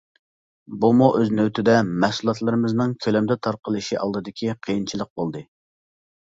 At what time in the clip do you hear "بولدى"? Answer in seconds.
5.21-5.45